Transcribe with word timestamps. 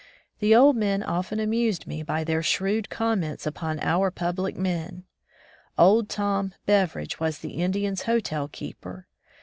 The 0.39 0.55
old 0.55 0.75
men 0.75 1.03
often 1.03 1.39
amused 1.39 1.85
me 1.85 2.01
by 2.01 2.23
their 2.23 2.41
shrewd 2.41 2.89
comments 2.89 3.45
upon 3.45 3.79
our 3.81 4.09
public 4.09 4.57
men. 4.57 5.03
"Old 5.77 6.09
Tom" 6.09 6.55
Beveredge 6.65 7.19
was 7.19 7.37
the 7.37 7.61
Indians* 7.61 8.01
hotel 8.01 8.47
keeper. 8.47 9.05